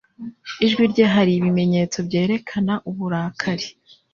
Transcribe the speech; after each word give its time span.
Ijwi 0.65 0.83
rye 0.91 1.05
hari 1.13 1.31
ibimenyetso 1.35 1.97
byerekana 2.07 2.73
uburakari. 2.89 3.67